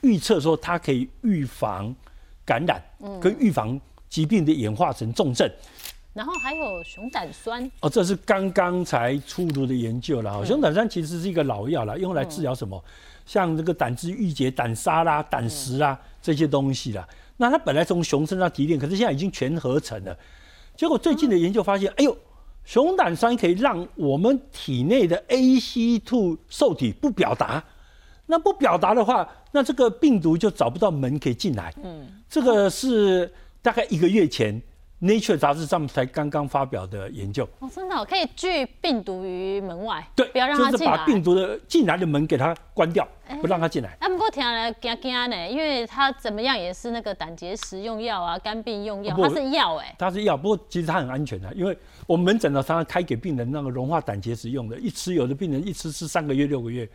[0.00, 1.94] 预测说它可以预防
[2.44, 2.82] 感染，
[3.20, 5.50] 跟预防疾病的演化成重症。
[6.14, 10.44] 然后还有熊胆酸哦，这是刚刚才出炉的研究了。
[10.44, 12.82] 熊胆酸其实是一个老药了，用来治疗什么？
[13.24, 17.06] 像这个胆汁郁结、胆沙啦、胆石啦这些东西啦。
[17.36, 20.18] 那它本来从熊身上提炼，可是现在已经全合成了。
[20.76, 22.16] 结果最近的研究发现，哎呦，
[22.68, 27.64] 熊胆酸可以让我们体内的 ACE2 受体不表达。
[28.26, 31.72] 那不表达的话，那这个病毒就找不到门可以进来。
[31.82, 34.60] 嗯，这个是大概一个月前。
[35.00, 43.06] Nature 杂志上面才刚刚发表的研究哦，真的可以拒病毒于门外，对，不要让它进来，就是把病毒的进来的门给它关掉，
[43.40, 43.96] 不让它进来。
[44.00, 56.88] 啊，不过听来惊惊呢，因为它怎么样也是那个胆结石用药啊，肝病用药，它是药哎，它是药，不过其实它很安全的，因为我们门诊呢常常开给病人那个融化胆结石用的，一吃有的病人一吃吃三个月六个月，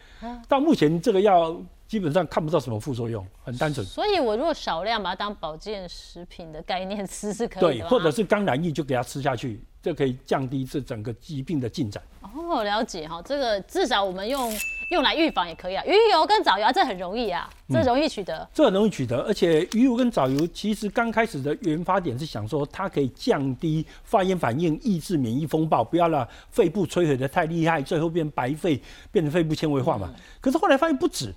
[0.49, 1.55] 到目前这个药。
[1.93, 3.85] 基本上看不到什么副作用，很单纯。
[3.85, 7.83] 所以，我如果少量把它当保健食品的概念吃是可以的。
[7.83, 12.01] 对，或者是刚染疫就给它吃下去，这可以降低这整个疾病的进展。
[12.21, 14.51] 哦，了解哈，这个至少我们用
[14.89, 15.85] 用来预防也可以啊。
[15.85, 18.49] 鱼油跟藻油啊这很容易啊，这容易取得。
[18.51, 30.11] 这很容易取得，而且鱼油跟藻油其实刚开始的研发点是想说它可以降低发炎反应，抑制免疫风暴，不要让肺部摧毁的太厉害，最后变白肺，变成肺部纤维化嘛。
[30.41, 31.31] 可是后来发现不止。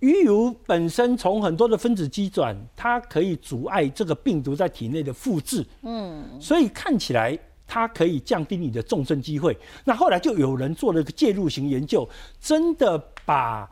[0.00, 9.56] 鱼油本身从很多的分子机转，它可以阻碍这个病毒在体内的复制，嗯，所以看起来它可以降低你的重症机会。
[9.84, 12.08] 那后来就有人做了一个介入型研究，
[12.40, 13.70] 真的把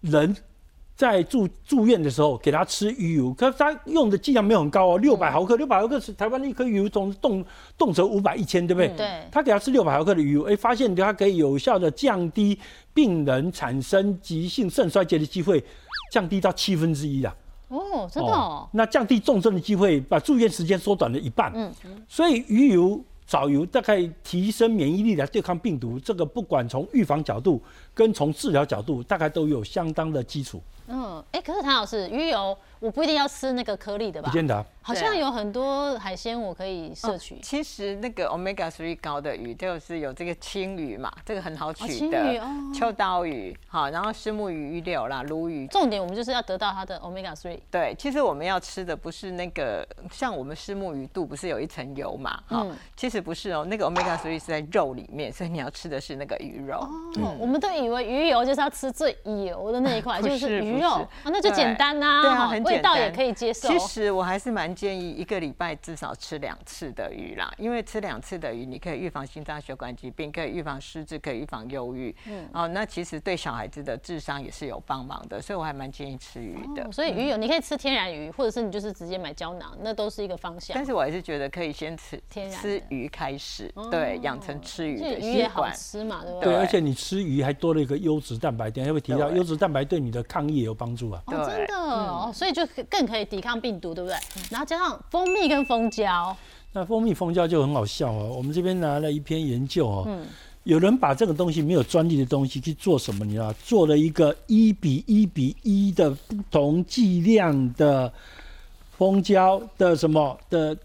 [0.00, 0.36] 人。
[0.96, 7.44] 在住住院的时候给他吃鱼油，可是他用的剂量没有很高哦，六百毫克，六百毫克是台湾的一颗鱼油，总动
[7.76, 8.88] 动辄五百一千，对不对？
[8.96, 9.08] 对。
[9.32, 12.56] 他给他吃六百毫克的鱼油，哎，发现它可以有效的降低
[12.92, 15.62] 病人产生急性肾衰竭的机会，
[16.12, 17.34] 降低到七分之一啊。
[17.68, 18.68] 哦，真的哦。
[18.72, 21.50] 那降低重症的机会，把住院时间缩短了一半。
[21.54, 22.02] 嗯嗯。
[22.08, 23.02] 所以鱼油。
[23.26, 27.60] 藻油大概提升免疫力来对抗病毒，这个不管从预防角度
[27.94, 30.62] 跟从治疗角度，大概都有相当的基础。
[30.86, 34.28] 嗯，哎，可是唐老师，鱼油我不一定要吃那个颗粒的吧？
[34.28, 34.62] 不见得。
[34.82, 37.38] 好像有很多海鲜我可以摄取。
[37.42, 41.94] 其实那个 omega three 高的鱼就是有这个青鱼嘛，这个很好取的。
[41.94, 42.46] 青鱼哦。
[42.74, 45.66] 秋刀鱼，好，然后石目鱼、鱼柳啦、鲈鱼。
[45.68, 47.58] 重点我们就是要得到它的 omega three。
[47.70, 52.38] 对，其实我们要吃的不是那个，像我们石目鱼肚不是有一层油嘛？
[52.46, 56.76] 哈，其实不是哦，那个 omega three 是在肉里面，所以你要吃的是那个鱼肉。
[57.22, 63.68] 哦，我们都以为鱼油就是要吃最油的那一块， 就是鱼肉啊，那就简单呐，对啊，很味道也可以接受。
[63.68, 65.54] 其实我还是蛮建议一个礼。
[65.56, 72.14] 拜至少吃两次的鱼啦，因为吃两次的鱼，你可以预防心脏血管疾病，可以预防失智，可以预防忧郁。
[72.26, 76.90] 嗯，哦，那其实对小孩子的智商也是有帮忙的，所以我还蛮建议吃鱼的。
[76.90, 80.74] 所以鱼有，你可以吃天然鱼，或者是你就是直接买胶囊，那都是一个方向。
[80.74, 85.72] 但是我还是觉得可以先吃天然吃鱼开始，对，养成吃鱼的习惯。
[85.72, 86.52] 吃嘛，对不对？
[86.52, 91.22] 对，而且你吃鱼还多了一个优质蛋白，等下会提到优质蛋白对你的抗疫也有帮助啊。
[91.26, 94.16] 哦，真的哦，所以就更可以抵抗病毒，对不对？
[94.50, 96.36] 然后加上蜂蜜跟蜂胶。
[96.72, 98.34] 那蜂蜜蜂胶就很好笑哦。
[98.36, 100.20] 我们这边拿了一篇研究哦，
[100.64, 103.24] 有人把这个东西没有专利的东西去做什么？
[103.24, 108.12] 你知道，做了一个一比一比一的不同剂量的
[108.96, 110.76] 蜂胶的什么的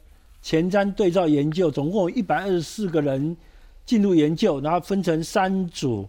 [0.41, 3.35] 前瞻对照研究，总共有一百二十四个人
[3.85, 6.07] 进入研究，然后分成三组。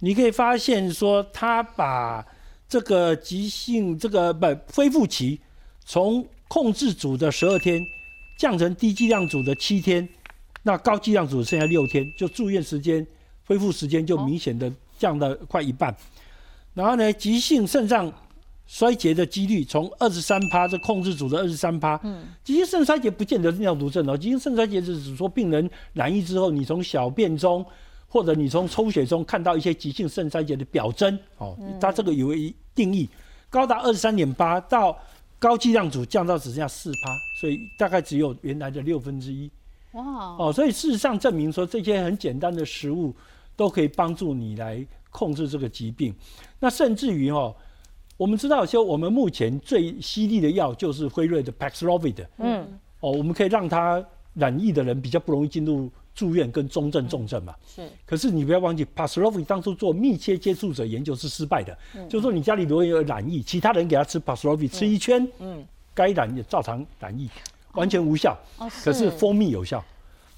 [0.00, 2.26] 你可以发现说，他把
[2.72, 5.38] 这个急性这个不恢复期
[5.84, 7.84] 从控制组的十二天。
[8.38, 10.08] 降成低剂量组的七天，
[10.64, 13.06] 那高剂量组剩下六天，就住院时间、
[13.44, 15.94] 恢复时间就明显的降了快一半。
[16.74, 18.12] 然后呢，急性肾脏
[18.66, 22.00] 衰竭的几率从二十三趴，这控制组的二十三趴。
[22.02, 27.64] 嗯，急性肾衰竭不见得是尿毒症哦，急性肾衰竭是指说病人染疫之后，你从小便中
[28.12, 33.08] 或者你从抽血中看到一些急性肾衰竭的表征哦，它这个有一定义，
[33.48, 34.96] 高达二十三点八到。
[35.42, 39.50] 高剂量组降到只剩下四趴，所以大概只有原来的六分之一。
[39.90, 40.36] 哇！
[40.38, 43.12] 哦，所以事实上证明说，这些很简单的食物
[43.56, 46.14] 都可以帮助你来控制这个疾病。
[46.60, 47.52] 那甚至于哦，
[48.16, 52.24] 我们知道说，我们目前最犀利的药就是辉瑞的 Paxlovid。
[52.38, 52.78] 嗯。
[53.00, 54.00] 哦，我们可以让它
[54.34, 55.90] 染疫的人比较不容易进入。
[56.14, 57.88] 住院跟中症、重症嘛，是。
[58.04, 61.76] 可是你不要忘记 p a s l o v i 当初做密切接触者研究是失败的，
[62.08, 67.28] 就是说你家里如果有染疫，其他人给他吃 p a s l o v i 吃一圈，嗯，该染也照常染疫，
[67.72, 68.36] 完全无效。
[68.58, 69.82] 哦，可是蜂蜜有效。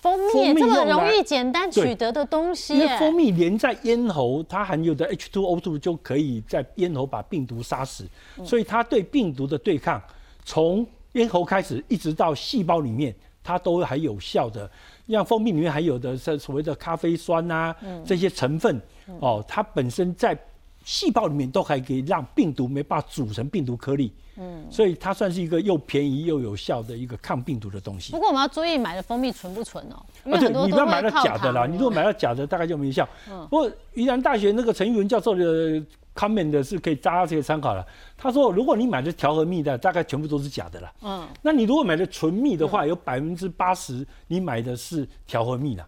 [0.01, 0.19] 蜂
[0.55, 8.07] 蜜这么容易简单取得的东西耶，因为蜂蜜连在咽喉，它含有的 H2O2 就可以在咽喉把病毒杀死，
[8.37, 10.03] 嗯所以它对病毒的对抗，
[10.45, 14.71] 从咽喉开始一直到细胞里面，它都还有效的。
[15.09, 18.81] 像蜂蜜里面含有的是所谓的咖啡酸啊，嗯这些成分
[19.21, 20.39] 哦，它本身在
[20.85, 24.13] 细胞里面都还可以让病毒没办法组成病毒颗粒。
[24.37, 28.19] 嗯，所以它算是一个又便宜又有效的一个抗病毒的东西不。
[28.19, 33.09] 过我们要注意买的蜂蜜纯不纯哦，对你不要买到假的啦，你如果买到假的，大概就没效。
[33.31, 35.81] 嗯不过宜兰大学那个陈玉文教授的
[36.15, 37.85] comment 的是可以大家可以参考了。
[38.17, 40.93] 他说，如果你买的调和蜜的，大概全部都是假的啦。
[41.03, 45.85] 嗯，那你如果买的纯蜜的话，有百分之八十你买的是调和蜜的。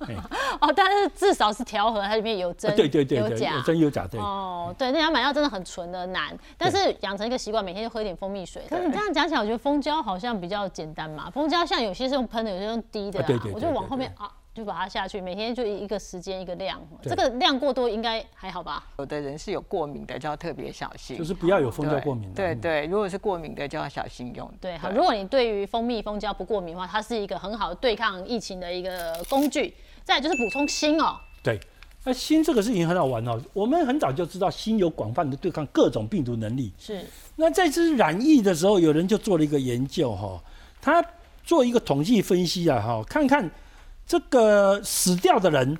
[0.60, 3.62] 哦，但是至少是调和，它里面有真、啊对对对对，有假有。
[3.62, 4.18] 真有假，对。
[4.18, 8.62] 哦，对，那要买到真的很纯的难，但是养成一个习惯，每天就喝一点蜂蜜水。
[8.68, 11.30] 可是你这样讲起来，我觉得蜂胶好像比较简单嘛。
[11.30, 18.84] 蜂胶像有些是用喷的，有些用滴的、啊啊对对对我就往后面啊，就把它下去，每天就一个时间一个量，这个量过多应该还好吧？
[18.98, 21.16] 有的人是有过敏的，就要特别小心。
[21.16, 24.50] 就是不要有蜂胶过敏对对，如果是过敏的，就要小心用。
[24.60, 29.72] 对，好，如果你对于蜂蜜、蜂胶不过敏的话，它是一个很好的对抗疫情的一个工具。
[30.02, 31.60] 再来就是补充锌哦，对，
[32.02, 33.40] 那锌这个事情很好玩哦。
[33.52, 36.72] 我们很早就知道锌有广泛的对抗各种病毒能力。
[36.76, 37.04] 是
[37.36, 40.42] 那在这染疫的时候，有人就做了一个研究哈，
[40.82, 41.04] 他
[41.44, 43.48] 做一个统计分析啊哈，看看
[44.10, 45.78] 这个死掉的人，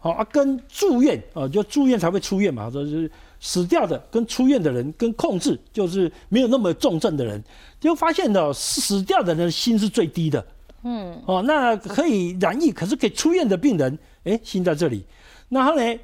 [0.00, 7.40] 好啊，跟住院啊，就住院才会出院嘛，就是死掉的跟出院的人跟控制，就是没有那么重症的人，
[7.78, 10.44] 就发现呢，死掉的人心是最低的。
[10.82, 15.06] 嗯，哦，那可以染疫，可是可以出院的病人，哎，心在这里。
[15.48, 15.98] 然后呢，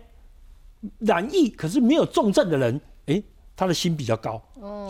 [1.00, 2.80] 染疫可是没有重症的人，哎，
[3.60, 4.40] 他的心比较高，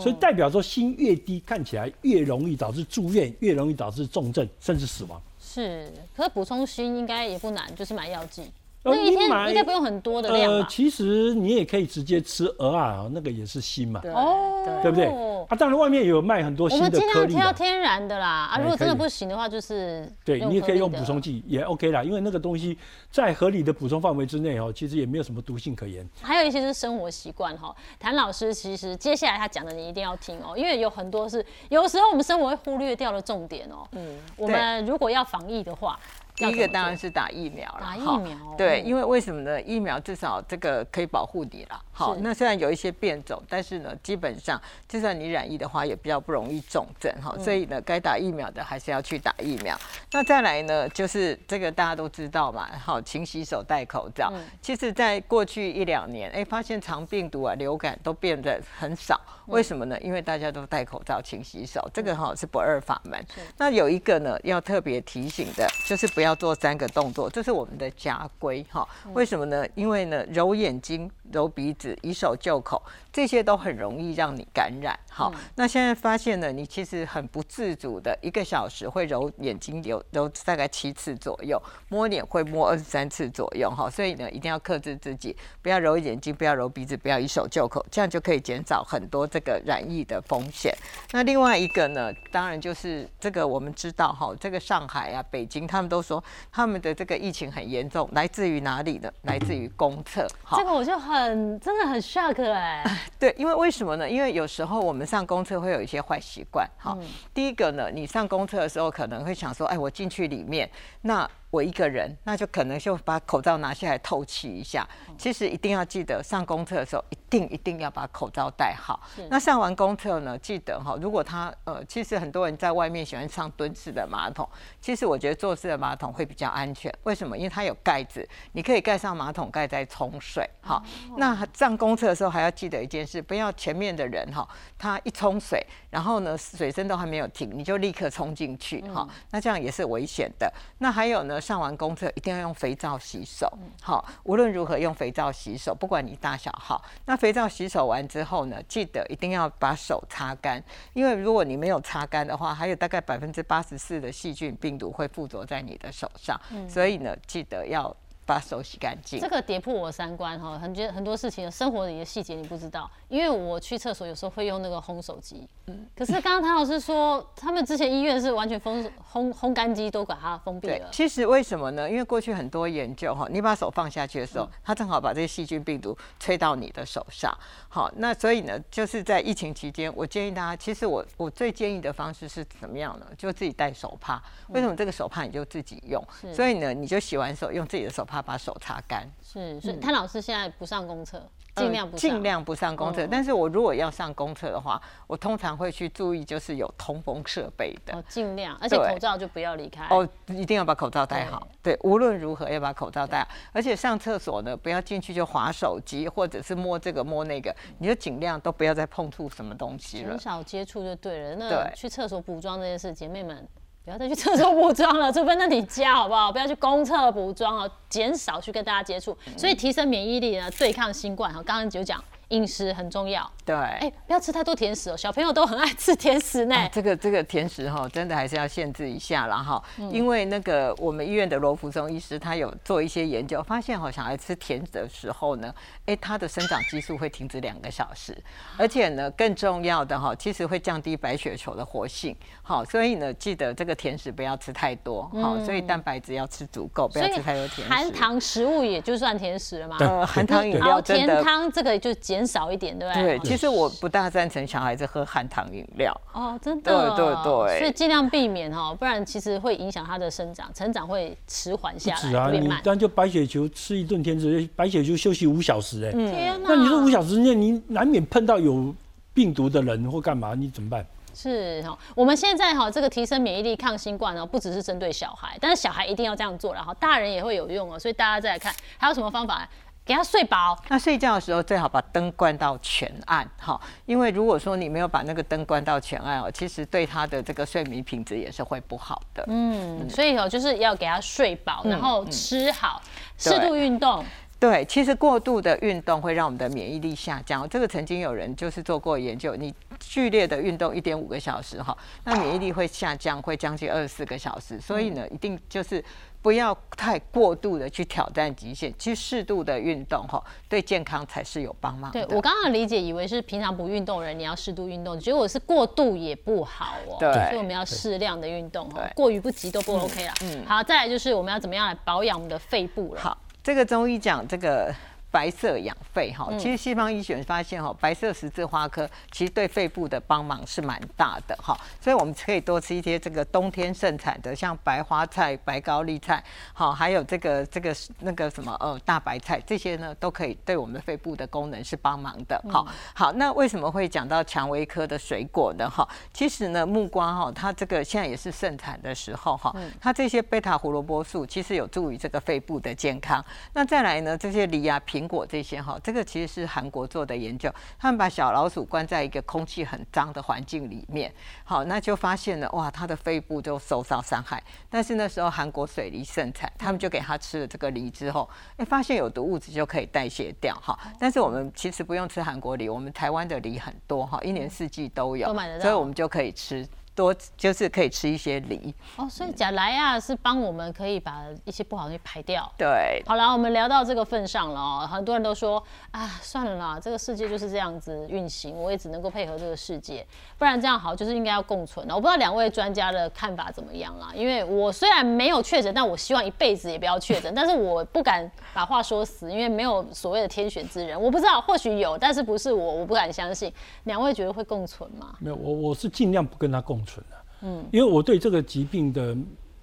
[0.01, 5.21] 所以代表说心越低，看起来越容易导致住院，越容易导致重症甚至死亡。
[5.41, 8.43] 是，可是补充锌应该也不难，就是买药剂。
[8.83, 10.67] 呃那一天你买应该不用很多的量吧？
[10.69, 15.05] 其实你也可以直接吃鹅啊，那个也是锌嘛，对哦对对不对？
[15.49, 17.39] 啊，当然外面也有卖很多我锌的们尽量颗粒的。
[17.39, 18.27] 挑天然的啦。
[18.27, 22.77] 啊，哎如果真的不行的话，就是对你也可以用补充剂，也 OK 啦，因为那个东西
[23.11, 26.07] 在合理的补充范围之内哦，其实也没有什么毒性可言。
[26.21, 27.75] 还有一些是生活习惯哈。
[27.99, 33.87] 谭老师其实接下来他讲的你一定要听哦，因为有很多是有时候我们生活会忽略掉的重点哦。
[33.91, 35.99] 嗯，我们如果要防疫的话，
[36.35, 39.61] 第一个当然是打疫苗了，打疫苗哦对，因为为什么呢？
[39.61, 41.81] 疫苗至少这个可以保护你了。
[41.91, 47.33] 好，那虽然有一些变种，但是呢，基本上就算你染疫的话，也比较不容易重症哈。
[47.37, 49.79] 嗯所以呢，该打疫苗的还是要去打疫苗。
[50.11, 54.31] 那再来呢，就是这个大家都知道嘛，好，勤洗手、戴口罩。
[54.33, 59.19] 嗯其实，在过去一两年，哎，发现肠病毒啊、流感都变得很少。
[59.47, 59.99] 为什么呢？
[59.99, 63.19] 因为大家都戴口罩、勤洗手，这个哈是不二法门。
[63.57, 68.87] 那有一个呢，要特别提醒的，就是不要做三个动作，这是我们的家规哈。
[69.13, 69.65] 为什么呢？
[69.75, 72.81] 因为呢，揉眼睛、揉鼻子、以手就口，
[73.11, 74.97] 这些都很容易让你感染。
[75.09, 83.89] 好，那现在发现呢，你其实很不自主的，一个小时会揉眼睛揉揉大概七次左右，摸脸会摸二十三次左右哈。
[83.89, 90.73] 所以呢，一定要克制自己，不要揉眼睛，不要揉鼻子，不要以手就口，这样就可以减少很多这个染疫的风险。
[91.11, 96.10] 那另外一个呢，当然就是这个我们知道哈，这个上海啊、北京，他们都说
[96.51, 99.11] 他们的这个疫情很严重，来自于哪里呢？
[99.23, 100.27] 来自于公厕。
[100.43, 102.83] 好这个我就很真的很 shock 哎、
[103.19, 104.09] 对，因为为什么呢？
[104.09, 106.67] 因为有时候我们上公厕会有一些坏习惯。
[106.77, 106.97] 好，
[107.33, 110.67] 第一个呢，你上公厕的时候可能会想说，哎，我进去里面，
[111.01, 114.87] 那我一个人，那就可能就把口罩拿下来透气一下。
[115.17, 118.99] 其实一定要记得，上公厕的时候一定一定要把口罩戴好。
[119.29, 124.47] 那上完公厕呢，记得哈，如果他呃，其实很多人在外面喜欢上蹲式的马桶，
[124.79, 126.91] 其实我觉得坐式的马桶会比较安全。
[127.03, 127.37] 为什么？
[127.37, 130.49] 因为它有盖子，你可以盖上马桶盖再冲水。
[130.61, 130.81] 好，
[131.17, 140.51] 那上公厕的时候还要记得一件事，不要前面的人哈，他一冲水，然后呢水声都还没有停，你就立刻冲进去哈，那这样也是危险的。
[140.77, 143.51] 那还有呢，上完公厕一定要用肥皂洗手。
[143.81, 146.81] 好，无论如何用肥皂洗手，不管你大小号。
[147.05, 157.93] 那肥皂洗手完之后呢，记得一定要把手擦干，因为如果你没有擦干的话，还有大概百分之八十四的细菌病毒会附着在你的手上，所以呢，记得要。
[158.31, 159.27] 把手洗干净这。
[159.27, 171.89] 个跌破我三观哈，很觉得很多事情生活里的细节你不知道，因为我去厕所有时候会用那个烘手机，嗯可是刚刚谭老师说他们之前医院是完全封烘烘干机都把它封闭了，，对其实为什么呢？
[171.89, 177.35] 因为过去很多研究哈，你把手放下去的时嗯候，它正好把这些细菌病毒吹到你的手上。
[177.67, 183.05] 好，那所以呢，就是在疫情期间，我建议大家，其实我我最建议的方式是怎么样呢？
[183.17, 184.21] 就自己带手帕。
[184.49, 186.01] 为什么这个手帕你就自己用？
[186.23, 189.09] 嗯所以呢，你就洗完手用自己的手帕把手擦干。
[189.21, 191.21] 是，所以谭老师现在不上公厕，
[191.55, 193.05] 尽量不尽量不上公厕。
[193.05, 197.95] 嗯但是我如果要上公厕的话，我通常会去注意，就是有通风设备的。
[197.95, 199.85] 哦，尽量，而且口罩就不要离开。
[199.89, 201.47] 哦，一定要把口罩戴好。
[201.61, 203.27] 对，无论如何要把口罩戴好。
[203.51, 210.19] 而且上厕所呢，不要进去就划手机，或者是摸这个摸那个，你就尽量都不要再碰触什么东西了很。
[210.19, 211.35] 少接触就对了。
[211.35, 213.47] 那去厕所补妆这件事，姐妹们
[213.83, 216.31] 不要再去厕所补妆了，除非那你家好不好？
[216.31, 219.17] 不要去公厕补妆哦，减少去跟大家接触。
[219.35, 223.29] 所以提升免疫力呢，对抗新冠哈，刚刚就讲饮食很重要。
[223.45, 223.55] 对。
[223.55, 226.55] 哎、不要吃太多甜食哦，小朋友都很爱吃甜食呢。
[226.55, 235.53] 啊，这个这个甜食哈，真的还是要限制一下啦哈，嗯因为那个我们医院的罗福松医师他有做一些研究，发现哈小孩吃甜的时候呢，
[235.85, 238.17] 哎，他的生长激素会停止两个小时，
[238.57, 247.73] 而且呢更重要的哈，其实会降低白血球的活性，好，所以呢记得这个甜食不要吃太多，好，所以蛋白质要吃足够，不要吃太多甜食。
[247.73, 249.77] 含糖食物也就算甜食了嘛。
[249.79, 251.23] 呃含糖饮料甜料真的。
[251.23, 253.19] 汤这个就减少一点，对不对？
[253.19, 255.95] 其实我不大赞成小孩子喝含糖饮料。
[256.13, 261.97] 哦，真的，对对对所以尽量避免哈，不然其实会影响他的生长，成长会迟缓下来。
[261.97, 262.29] 是啊。
[262.31, 266.49] 你单就白血球吃一顿甜食，白血球休息五小时，哎，天哪！
[266.49, 268.73] 那你说五小时之内，你难免碰到有
[269.13, 270.85] 病毒的人或干嘛，你怎么办？
[271.13, 277.77] 是哈，我们现在哈这个提升免疫力、抗新冠呢，不只是针对小孩，但是小孩一定要这样做，然后大人也会有用哦。
[277.77, 279.45] 所以大家再来看还有什么方法，
[279.85, 280.57] 给他睡饱。
[280.69, 289.23] 那睡觉的时候最好把灯关到全暗，哈，因为如果说你没有把那个灯关到全暗哦，其实对他的这个睡眠品质也是会不好的。
[289.27, 292.81] 嗯，所以哦就是要给他睡饱，然后吃好，
[293.17, 294.03] 适对度运动。
[294.39, 297.47] 对，其实过度的运动会让我们的免疫力下降。
[297.47, 304.59] 这个曾经有人就是做过研究，你剧烈的运动一点五个小时哈，那免疫力会下降，会将近二十四个小时。
[304.59, 305.83] 所以呢，一定就是
[306.21, 312.05] 不要太过度的去挑战极限，其实适度的运动哈，对健康才是有帮忙的。
[312.05, 316.97] 对我刚刚理解，以为是平常不运动的人你要适度运动，结果是过度也不好哦。
[316.99, 320.13] 对所以我们要适量的运动哦对，过于不及都不 OK 了。
[320.21, 323.01] 嗯，好，再来就是我们要怎么样来保养我们的肺部了。
[323.01, 324.73] 好，这个中医讲这个
[325.11, 342.41] 白色养肺哈，嗯其实西方医学发现哈，白色十字花科其实对肺部的帮忙是蛮大的哈，所以我们可以多吃一些这个冬天盛产的，像白花菜、白高丽菜，好，还有这个这个那个什么呃大白菜，这些呢都可以对我们的肺部的功能是帮忙的。
[342.49, 345.69] 好，好，那为什么会讲到蔷薇科的水果呢？
[345.69, 353.23] 哈，其实呢木瓜哈，它这个现在也是盛产的时候哈，它这些贝塔胡萝卜素其实有助于这个肺部的健康。
[353.53, 364.41] 那再来呢，这些梨啊、苹果这些哈，这个其实是韩国做的研究，他们把小老鼠关在一个空气很脏的环境里面，好，那就发现了哇，它的肺部就受到伤害。
[364.69, 370.77] 但是那时候韩国水梨盛产，他们就给它吃了这个梨之后，哎，发现有毒物质就可以代谢掉哈。
[370.99, 376.67] 但是我们其实不用吃韩国梨，我们台湾的梨很多哈，一年四季都有，都买得到所以我们就可以吃。
[377.01, 382.49] 多就是可以吃一些梨，哦，所以甲莱亚是帮我们可以把一些不好的东西排掉。
[382.57, 390.05] 对，好了，我们聊到这个份上了哦，很多人都说啊，算了啦，这个世界就是这样子运行，我也只能够配合这个世界，
[390.37, 391.95] 不然这样好就是应该要共存了。
[391.95, 403.51] 我不知道两位专家的看法怎么样啦，因为我虽然没有确诊，但我希望一辈子也不要确诊，但是我不敢把话说死，因为没有所谓的天选之人，我不知道，或许有，但是不是我，我不敢相信。
[403.85, 405.15] 两位觉得会共存吗？
[405.19, 407.17] 没有，我我是尽量不跟他共存的。
[407.43, 409.15] 嗯，因为我对这个疾病的，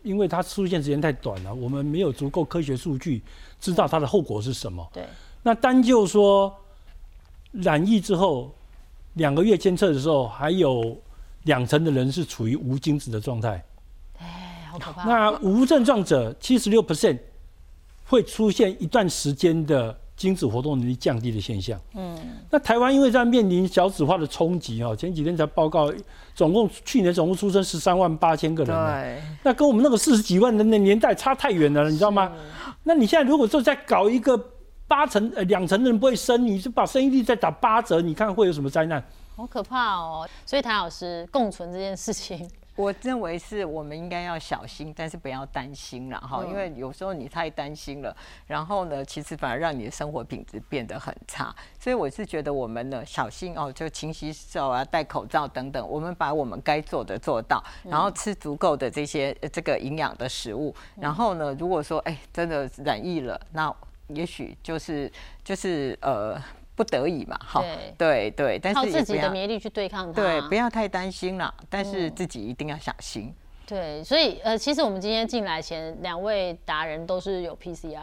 [0.03, 3.23] 因为它出现时间太短了，我们没有足够科学数据
[3.61, 4.89] 知道它的后果是什么。
[4.93, 5.05] 对，
[5.43, 6.53] 那单就说
[7.53, 8.53] 染疫之后
[9.15, 10.97] 两个月监测的时候，还有
[11.45, 13.65] 两成的人是处于无精子的状态。
[14.19, 15.05] 哎，好可怕。
[15.05, 17.19] 那无症状者七十六 percent
[18.07, 21.81] 会出现一段时间的精子活动能力降低的现象。
[21.95, 22.19] 嗯，
[22.51, 25.91] 那台湾因为在面临小子化的冲击哦，前几天才报告，
[26.35, 32.33] 总共去年总共出生十三万八千个人那跟我们那个四十几万人的年代差太远了，你知道吗？
[32.83, 34.37] 那你现在如果说再搞一个
[34.89, 39.03] 八成呃两成的人不会生，你就把生育率再打八折，你看会有什么灾难？
[39.37, 40.29] 好可怕哦！
[40.45, 42.45] 所以谭老师，共存这件事情
[42.79, 48.17] 我认为是我们应该要小心，但是不要担心了哈，因为有时候你太担心了，
[48.47, 51.53] 然后呢，其实反而让你的生活品质变得很差。
[51.81, 60.73] 所以我是觉得我们呢，小心哦，就勤洗手啊，戴口罩等等，我们把我们该做的做到，然后吃足够的这些这个营养的食物。
[60.95, 63.75] 然后呢，如果说哎真的染疫了，那
[64.07, 65.11] 也许就是
[65.43, 66.41] 就是呃。
[66.79, 67.61] 不得已嘛，哈，
[67.99, 73.35] 对对，但是靠自己的免疫力去对抗它，对，不要太担心了，但是自己一定要小心。
[73.67, 77.99] 对，所以呃，其实我们今天进来前，两位达人都是有 PCR，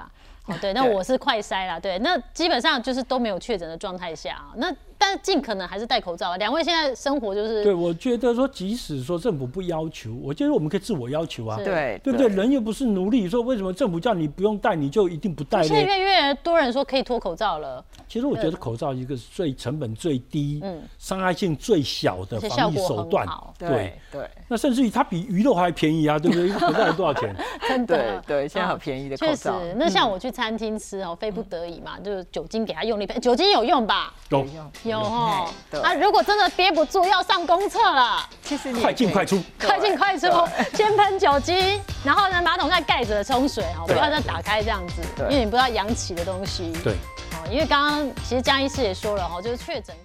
[0.47, 4.69] 哦，对，那 我是快筛啦，对，那基本上就是都没有确诊的状态下，那。
[4.97, 6.37] 但尽可能还是戴口罩啊！
[6.37, 11.57] 两位现在生活就是对，我觉得说，即使说政府不要求，我觉得我们可以自我要求啊。
[11.57, 12.27] 对，对不对？
[12.29, 17.83] 人又不是奴隶，说为什么政府叫你不用戴，你就一定不戴现在越越多人说可以脱口罩了。
[18.07, 23.27] 其实我觉得口罩一个是最成本最低、嗯，伤害性最小的防疫手段。
[23.57, 24.29] 对对。
[24.47, 26.47] 那甚至于它比鱼肉还便宜啊，对不对？
[26.47, 27.35] 一 个口罩多少钱？
[27.67, 28.21] 真的。
[28.21, 29.59] 对对，现在好便宜的口罩。
[29.59, 34.13] 确实，那像我去餐厅吃哦，非不得已嘛，就是酒精给他用力喷，酒精有用吧？
[34.29, 34.45] 有
[34.86, 35.49] 有哦。
[35.83, 35.93] 啊！
[35.93, 40.27] 如果真的憋不住要上公厕了，其实快进快出，快进快出，
[40.73, 46.71] 先喷酒精，然后呢，马桶盖盖着冲水哦，不要再打开这样子，因为你不知道扬起的东西。
[46.83, 49.95] 对，哦，因为刚刚其实江医师也说了哈，就是确诊